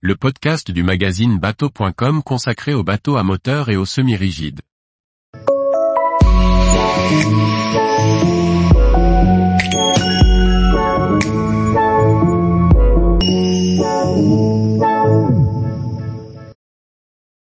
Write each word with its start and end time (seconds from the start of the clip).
le 0.00 0.14
podcast 0.14 0.70
du 0.70 0.84
magazine 0.84 1.40
bateau.com 1.40 2.22
consacré 2.22 2.72
aux 2.72 2.84
bateaux 2.84 3.16
à 3.16 3.24
moteur 3.24 3.68
et 3.68 3.76
aux 3.76 3.84
semi-rigides. 3.84 4.60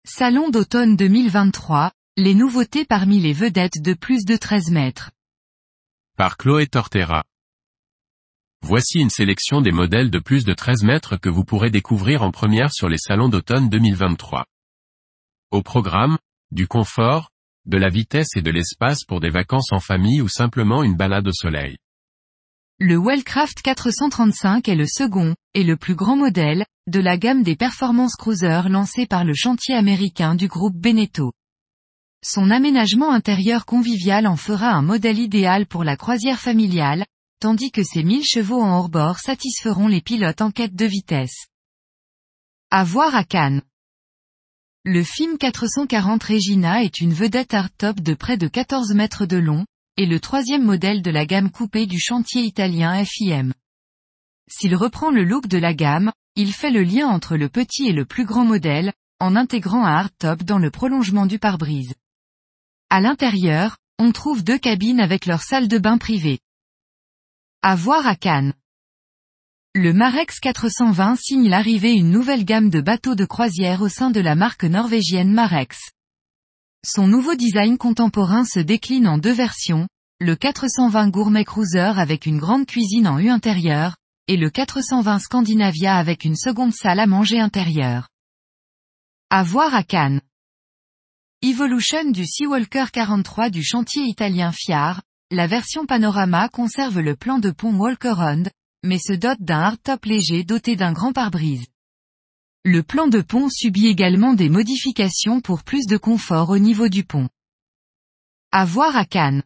Salon 0.04 0.48
d'automne 0.50 0.94
2023, 0.94 1.90
les 2.16 2.34
nouveautés 2.34 2.84
parmi 2.84 3.18
les 3.18 3.32
vedettes 3.32 3.82
de 3.82 3.94
plus 3.94 4.24
de 4.24 4.36
13 4.36 4.70
mètres. 4.70 5.10
Par 6.16 6.36
Chloé 6.36 6.68
Tortera. 6.68 7.24
Voici 8.66 8.98
une 8.98 9.10
sélection 9.10 9.60
des 9.60 9.72
modèles 9.72 10.10
de 10.10 10.18
plus 10.18 10.46
de 10.46 10.54
13 10.54 10.84
mètres 10.84 11.18
que 11.18 11.28
vous 11.28 11.44
pourrez 11.44 11.68
découvrir 11.68 12.22
en 12.22 12.30
première 12.30 12.72
sur 12.72 12.88
les 12.88 12.96
salons 12.96 13.28
d'automne 13.28 13.68
2023. 13.68 14.46
Au 15.50 15.60
programme, 15.60 16.16
du 16.50 16.66
confort, 16.66 17.28
de 17.66 17.76
la 17.76 17.90
vitesse 17.90 18.30
et 18.36 18.40
de 18.40 18.50
l'espace 18.50 19.04
pour 19.04 19.20
des 19.20 19.28
vacances 19.28 19.70
en 19.70 19.80
famille 19.80 20.22
ou 20.22 20.28
simplement 20.28 20.82
une 20.82 20.96
balade 20.96 21.28
au 21.28 21.32
soleil. 21.32 21.76
Le 22.78 22.96
Wellcraft 22.96 23.60
435 23.60 24.66
est 24.66 24.76
le 24.76 24.86
second, 24.86 25.34
et 25.52 25.62
le 25.62 25.76
plus 25.76 25.94
grand 25.94 26.16
modèle, 26.16 26.64
de 26.86 27.00
la 27.00 27.18
gamme 27.18 27.42
des 27.42 27.56
performance 27.56 28.14
cruisers 28.16 28.70
lancée 28.70 29.04
par 29.04 29.26
le 29.26 29.34
chantier 29.34 29.74
américain 29.74 30.34
du 30.34 30.48
groupe 30.48 30.74
Beneteau. 30.74 31.32
Son 32.24 32.50
aménagement 32.50 33.12
intérieur 33.12 33.66
convivial 33.66 34.26
en 34.26 34.36
fera 34.36 34.70
un 34.70 34.80
modèle 34.80 35.18
idéal 35.18 35.66
pour 35.66 35.84
la 35.84 35.98
croisière 35.98 36.40
familiale, 36.40 37.04
tandis 37.44 37.70
que 37.70 37.82
ses 37.82 38.02
1000 38.02 38.24
chevaux 38.24 38.62
en 38.62 38.78
hors-bord 38.78 39.18
satisferont 39.18 39.86
les 39.86 40.00
pilotes 40.00 40.40
en 40.40 40.50
quête 40.50 40.74
de 40.74 40.86
vitesse. 40.86 41.48
À 42.70 42.84
voir 42.84 43.14
à 43.14 43.22
Cannes. 43.22 43.60
Le 44.82 45.04
FIM 45.04 45.36
440 45.36 46.24
Regina 46.24 46.82
est 46.82 47.02
une 47.02 47.12
vedette 47.12 47.52
hardtop 47.52 48.00
de 48.00 48.14
près 48.14 48.38
de 48.38 48.48
14 48.48 48.94
mètres 48.94 49.26
de 49.26 49.36
long, 49.36 49.66
et 49.98 50.06
le 50.06 50.20
troisième 50.20 50.64
modèle 50.64 51.02
de 51.02 51.10
la 51.10 51.26
gamme 51.26 51.50
coupée 51.50 51.84
du 51.84 52.00
chantier 52.00 52.44
italien 52.44 53.04
FIM. 53.04 53.52
S'il 54.48 54.74
reprend 54.74 55.10
le 55.10 55.24
look 55.24 55.46
de 55.46 55.58
la 55.58 55.74
gamme, 55.74 56.12
il 56.36 56.50
fait 56.50 56.70
le 56.70 56.82
lien 56.82 57.08
entre 57.08 57.36
le 57.36 57.50
petit 57.50 57.88
et 57.88 57.92
le 57.92 58.06
plus 58.06 58.24
grand 58.24 58.46
modèle, 58.46 58.94
en 59.20 59.36
intégrant 59.36 59.84
un 59.84 59.96
hardtop 59.96 60.44
dans 60.44 60.58
le 60.58 60.70
prolongement 60.70 61.26
du 61.26 61.38
pare-brise. 61.38 61.92
À 62.88 63.02
l'intérieur, 63.02 63.76
on 63.98 64.12
trouve 64.12 64.42
deux 64.42 64.58
cabines 64.58 65.00
avec 65.00 65.26
leur 65.26 65.42
salle 65.42 65.68
de 65.68 65.76
bain 65.76 65.98
privée. 65.98 66.40
À 67.66 67.76
voir 67.76 68.06
à 68.06 68.14
Cannes. 68.14 68.52
Le 69.74 69.94
Marex 69.94 70.38
420 70.38 71.16
signe 71.16 71.48
l'arrivée 71.48 71.94
une 71.94 72.10
nouvelle 72.10 72.44
gamme 72.44 72.68
de 72.68 72.82
bateaux 72.82 73.14
de 73.14 73.24
croisière 73.24 73.80
au 73.80 73.88
sein 73.88 74.10
de 74.10 74.20
la 74.20 74.34
marque 74.34 74.64
norvégienne 74.64 75.32
Marex. 75.32 75.78
Son 76.84 77.08
nouveau 77.08 77.36
design 77.36 77.78
contemporain 77.78 78.44
se 78.44 78.60
décline 78.60 79.08
en 79.08 79.16
deux 79.16 79.32
versions, 79.32 79.88
le 80.20 80.36
420 80.36 81.08
Gourmet 81.08 81.46
Cruiser 81.46 81.92
avec 81.96 82.26
une 82.26 82.36
grande 82.36 82.66
cuisine 82.66 83.08
en 83.08 83.18
U 83.18 83.30
intérieure, 83.30 83.96
et 84.28 84.36
le 84.36 84.50
420 84.50 85.18
Scandinavia 85.20 85.96
avec 85.96 86.26
une 86.26 86.36
seconde 86.36 86.74
salle 86.74 87.00
à 87.00 87.06
manger 87.06 87.40
intérieure. 87.40 88.10
À 89.30 89.42
voir 89.42 89.74
à 89.74 89.84
Cannes. 89.84 90.20
Evolution 91.40 92.10
du 92.10 92.26
Seawalker 92.26 92.90
43 92.92 93.48
du 93.48 93.64
chantier 93.64 94.02
italien 94.02 94.52
Fiar, 94.52 95.00
la 95.34 95.46
version 95.46 95.84
panorama 95.84 96.48
conserve 96.48 97.00
le 97.00 97.16
plan 97.16 97.38
de 97.38 97.50
pont 97.50 97.74
Walker-On, 97.74 98.44
mais 98.82 98.98
se 98.98 99.12
dote 99.12 99.40
d'un 99.40 99.60
hardtop 99.60 100.04
léger 100.04 100.44
doté 100.44 100.76
d'un 100.76 100.92
grand 100.92 101.12
pare-brise. 101.12 101.66
Le 102.64 102.82
plan 102.82 103.08
de 103.08 103.20
pont 103.20 103.48
subit 103.50 103.88
également 103.88 104.32
des 104.32 104.48
modifications 104.48 105.40
pour 105.40 105.64
plus 105.64 105.86
de 105.86 105.96
confort 105.96 106.50
au 106.50 106.58
niveau 106.58 106.88
du 106.88 107.04
pont. 107.04 107.28
À 108.52 108.64
voir 108.64 108.96
à 108.96 109.04
Cannes. 109.04 109.42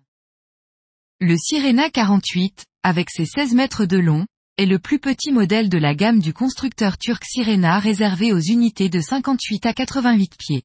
Le 1.20 1.36
Sirena 1.36 1.90
48, 1.90 2.64
avec 2.84 3.10
ses 3.10 3.24
16 3.24 3.54
mètres 3.54 3.86
de 3.86 3.96
long, 3.96 4.26
est 4.56 4.66
le 4.66 4.78
plus 4.78 4.98
petit 4.98 5.32
modèle 5.32 5.68
de 5.68 5.78
la 5.78 5.94
gamme 5.94 6.20
du 6.20 6.32
constructeur 6.32 6.98
turc 6.98 7.24
Sirena 7.24 7.78
réservé 7.78 8.32
aux 8.32 8.40
unités 8.40 8.88
de 8.88 9.00
58 9.00 9.66
à 9.66 9.72
88 9.72 10.36
pieds. 10.38 10.62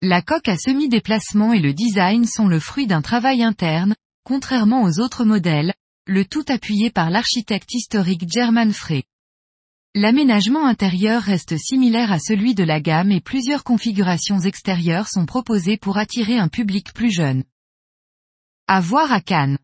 La 0.00 0.22
coque 0.22 0.48
à 0.48 0.56
semi-déplacement 0.56 1.52
et 1.52 1.58
le 1.58 1.74
design 1.74 2.24
sont 2.24 2.46
le 2.46 2.60
fruit 2.60 2.86
d'un 2.86 3.02
travail 3.02 3.42
interne, 3.42 3.94
contrairement 4.28 4.82
aux 4.82 5.00
autres 5.00 5.24
modèles, 5.24 5.72
le 6.06 6.22
tout 6.22 6.44
appuyé 6.48 6.90
par 6.90 7.08
l'architecte 7.08 7.72
historique 7.72 8.30
German 8.30 8.74
Frey. 8.74 9.04
L'aménagement 9.94 10.66
intérieur 10.66 11.22
reste 11.22 11.56
similaire 11.56 12.12
à 12.12 12.18
celui 12.18 12.54
de 12.54 12.62
la 12.62 12.78
gamme 12.78 13.10
et 13.10 13.22
plusieurs 13.22 13.64
configurations 13.64 14.40
extérieures 14.40 15.08
sont 15.08 15.24
proposées 15.24 15.78
pour 15.78 15.96
attirer 15.96 16.36
un 16.38 16.48
public 16.48 16.92
plus 16.92 17.10
jeune. 17.10 17.42
À 18.66 18.82
voir 18.82 19.10
à 19.12 19.22
Cannes. 19.22 19.56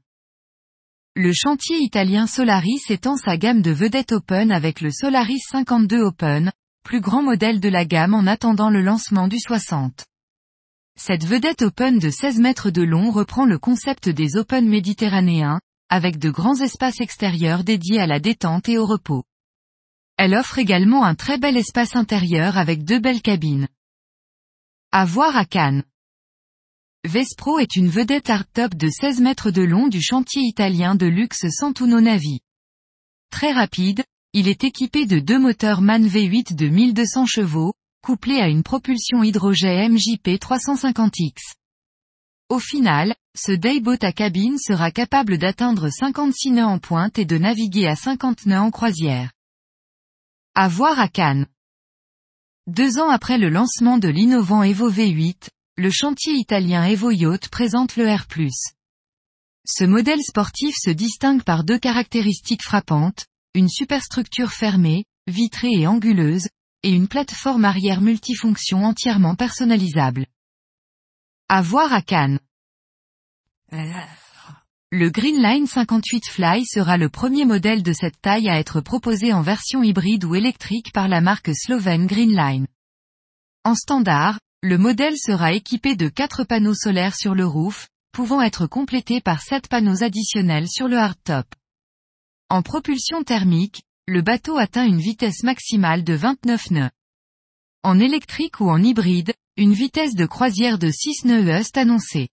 Le 1.15 1.35
chantier 1.35 1.77
italien 1.81 2.27
Solaris 2.27 2.85
étend 2.89 3.19
sa 3.19 3.37
gamme 3.37 3.61
de 3.61 3.71
vedettes 3.71 4.13
Open 4.13 4.51
avec 4.51 4.81
le 4.81 4.91
Solaris 4.91 5.43
52 5.51 6.01
Open, 6.01 6.51
plus 6.85 7.03
grand 7.03 7.23
modèle 7.23 7.61
de 7.61 7.69
la 7.69 7.85
gamme 7.85 8.15
en 8.15 8.27
attendant 8.27 8.71
le 8.71 8.81
lancement 8.81 9.29
du 9.29 9.39
60. 9.39 10.07
Cette 10.97 11.25
vedette 11.25 11.63
open 11.63 11.99
de 11.99 12.09
16 12.09 12.39
mètres 12.39 12.71
de 12.71 12.83
long 12.83 13.11
reprend 13.11 13.45
le 13.45 13.59
concept 13.59 14.09
des 14.09 14.37
open 14.37 14.69
méditerranéens, 14.69 15.61
avec 15.89 16.19
de 16.19 16.31
grands 16.31 16.61
espaces 16.61 17.01
extérieurs 17.01 17.65
dédiés 17.65 18.01
à 18.01 18.07
la 18.07 18.21
détente 18.21 18.69
et 18.69 18.79
au 18.79 18.87
repos. 18.87 19.25
Elle 20.17 20.35
offre 20.35 20.59
également 20.59 21.05
un 21.05 21.17
très 21.17 21.37
bel 21.37 21.57
espace 21.57 21.97
intérieur 21.97 22.57
avec 22.57 22.85
deux 22.85 23.01
belles 23.01 23.23
cabines. 23.23 23.69
À 24.93 25.05
voir 25.05 25.37
à 25.37 25.45
Cannes. 25.45 25.83
Vespro 27.03 27.59
est 27.59 27.77
une 27.77 27.89
vedette 27.89 28.31
hardtop 28.31 28.75
de 28.77 28.89
16 28.89 29.21
mètres 29.21 29.51
de 29.51 29.63
long 29.63 29.89
du 29.89 30.01
chantier 30.01 30.43
italien 30.43 30.95
de 30.95 31.07
luxe 31.07 31.47
Santuno 31.51 32.01
Navi. 32.01 32.41
Très 33.31 33.53
rapide, 33.53 34.05
il 34.33 34.49
est 34.49 34.65
équipé 34.65 35.05
de 35.05 35.19
deux 35.19 35.39
moteurs 35.39 35.81
MAN 35.81 35.99
V8 35.99 36.55
de 36.55 36.69
1200 36.69 37.27
chevaux, 37.27 37.75
couplé 38.05 38.39
à 38.39 38.49
une 38.49 38.63
propulsion 38.63 39.23
hydrogène 39.23 39.95
MJP 39.95 40.39
350X. 40.39 41.55
Au 42.51 42.59
final, 42.59 43.15
ce 43.35 43.51
dayboat 43.51 43.97
à 44.03 44.13
cabine 44.13 44.59
sera 44.59 44.91
capable 44.91 45.39
d'atteindre 45.39 45.89
56 45.89 46.51
nœuds 46.51 46.67
en 46.67 46.79
pointe 46.79 47.19
et 47.19 47.25
de 47.25 47.39
naviguer 47.39 47.87
à 47.87 47.97
50 47.97 48.45
nœuds 48.45 48.59
en 48.61 48.71
croisière. 48.71 49.33
À 50.55 50.69
voir 50.69 51.01
à 51.01 51.09
Cannes. 51.09 51.47
Deux 52.67 52.99
ans 52.99 53.09
après 53.09 53.39
le 53.39 53.49
lancement 53.49 53.97
de 53.97 54.09
l'innovant 54.09 54.63
Evo 54.63 54.91
V8, 54.91 55.49
le 55.79 55.91
chantier 55.91 56.35
italien 56.35 56.85
Evo 56.85 57.11
Yacht 57.11 57.49
présente 57.49 57.97
le 57.97 58.07
R+. 58.15 58.27
Ce 59.67 59.85
modèle 59.85 60.23
sportif 60.23 60.75
se 60.79 60.91
distingue 60.91 61.43
par 61.43 61.65
deux 61.65 61.79
caractéristiques 61.79 62.65
frappantes, 62.65 63.25
une 63.55 63.71
superstructure 63.71 64.53
fermée, 64.53 65.07
vitrée 65.27 65.73
et 65.73 65.87
anguleuse, 65.87 66.49
et 66.85 66.91
une 66.91 67.09
plateforme 67.09 67.65
arrière 67.65 68.03
multifonction 68.03 68.85
entièrement 68.85 69.35
personnalisable. 69.35 70.27
À 71.49 71.63
voir 71.63 71.93
à 71.95 72.03
Cannes. 72.03 72.39
Le 74.93 75.11
Greenline 75.11 75.67
58 75.67 76.29
Fly 76.29 76.67
sera 76.67 76.99
le 76.99 77.09
premier 77.09 77.47
modèle 77.47 77.83
de 77.83 77.93
cette 77.95 78.21
taille 78.21 78.51
à 78.51 78.59
être 78.59 78.83
proposé 78.83 79.33
en 79.33 79.41
version 79.41 79.83
hybride 79.83 80.25
ou 80.25 80.35
électrique 80.35 80.93
par 80.93 81.09
la 81.09 81.23
marque 81.23 81.51
slovène 81.55 82.07
Greenline. 82.07 82.67
En 83.65 83.75
standard, 83.75 84.39
le 84.63 84.77
modèle 84.77 85.17
sera 85.17 85.53
équipé 85.53 85.97
de 85.97 86.09
4 86.09 86.45
panneaux 86.45 86.75
solaires 86.75 87.17
sur 87.17 87.35
le 87.35 87.47
roof, 87.47 87.89
pouvant 88.13 88.43
être 88.43 88.67
complétés 88.67 89.23
par 89.23 89.41
7 89.41 89.69
panneaux 89.69 90.03
additionnels 90.03 90.69
sur 90.69 90.87
le 90.87 90.99
hardtop. 90.99 91.47
En 92.51 92.61
propulsion 92.63 93.25
thermique, 93.25 93.83
le 94.07 94.21
bateau 94.21 94.59
atteint 94.59 94.85
une 94.85 95.01
vitesse 95.01 95.45
maximale 95.45 96.05
de 96.05 96.13
29 96.13 96.71
nœuds. 96.73 96.91
En 97.83 97.99
électrique 97.99 98.61
ou 98.61 98.69
en 98.69 98.83
hybride, 98.83 99.33
une 99.57 99.73
vitesse 99.73 100.15
de 100.15 100.27
croisière 100.27 100.79
de 100.79 100.91
6 100.91 101.25
nœuds 101.25 101.49
est 101.49 101.77
annoncée. 101.79 102.29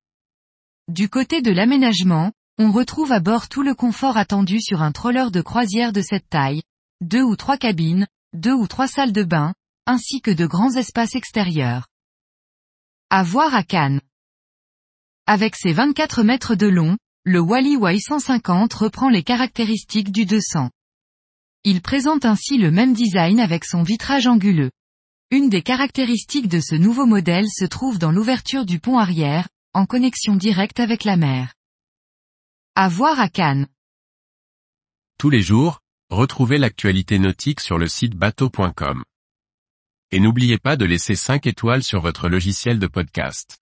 Du 0.89 1.07
côté 1.07 1.41
de 1.41 1.51
l'aménagement, 1.51 2.33
on 2.57 2.71
retrouve 2.71 3.13
à 3.13 3.21
bord 3.21 3.47
tout 3.47 3.63
le 3.63 3.73
confort 3.73 4.17
attendu 4.17 4.59
sur 4.59 4.81
un 4.81 4.91
troller 4.91 5.31
de 5.31 5.41
croisière 5.41 5.93
de 5.93 6.01
cette 6.01 6.27
taille, 6.27 6.61
deux 6.99 7.23
ou 7.23 7.37
trois 7.37 7.57
cabines, 7.57 8.05
deux 8.33 8.53
ou 8.53 8.67
trois 8.67 8.87
salles 8.87 9.13
de 9.13 9.23
bain, 9.23 9.53
ainsi 9.85 10.21
que 10.21 10.31
de 10.31 10.45
grands 10.45 10.75
espaces 10.75 11.15
extérieurs. 11.15 11.87
À 13.09 13.23
voir 13.23 13.55
à 13.55 13.63
Cannes. 13.63 14.01
Avec 15.25 15.55
ses 15.55 15.71
24 15.71 16.23
mètres 16.23 16.55
de 16.55 16.67
long, 16.67 16.97
le 17.23 17.39
Wally 17.39 17.77
Y150 17.77 18.75
reprend 18.75 19.09
les 19.09 19.23
caractéristiques 19.23 20.11
du 20.11 20.25
200. 20.25 20.69
Il 21.63 21.81
présente 21.83 22.25
ainsi 22.25 22.57
le 22.57 22.71
même 22.71 22.93
design 22.93 23.39
avec 23.39 23.65
son 23.65 23.83
vitrage 23.83 24.25
anguleux. 24.25 24.71
Une 25.29 25.47
des 25.47 25.61
caractéristiques 25.61 26.47
de 26.47 26.59
ce 26.59 26.73
nouveau 26.73 27.05
modèle 27.05 27.45
se 27.47 27.65
trouve 27.65 27.99
dans 27.99 28.11
l'ouverture 28.11 28.65
du 28.65 28.79
pont 28.79 28.97
arrière, 28.97 29.47
en 29.73 29.85
connexion 29.85 30.35
directe 30.35 30.79
avec 30.79 31.03
la 31.03 31.17
mer. 31.17 31.53
À 32.73 32.89
voir 32.89 33.19
à 33.19 33.29
Cannes. 33.29 33.67
Tous 35.19 35.29
les 35.29 35.43
jours, 35.43 35.81
retrouvez 36.09 36.57
l'actualité 36.57 37.19
nautique 37.19 37.59
sur 37.59 37.77
le 37.77 37.87
site 37.87 38.15
bateau.com 38.15 39.03
Et 40.09 40.19
n'oubliez 40.19 40.57
pas 40.57 40.75
de 40.75 40.85
laisser 40.85 41.15
5 41.15 41.45
étoiles 41.45 41.83
sur 41.83 42.01
votre 42.01 42.27
logiciel 42.27 42.79
de 42.79 42.87
podcast. 42.87 43.59